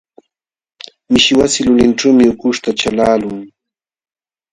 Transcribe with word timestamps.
Mishi 1.11 1.33
wasi 1.39 1.59
lulinćhuumi 1.67 2.23
ukuśhta 2.33 2.69
chalaqlun. 2.79 3.39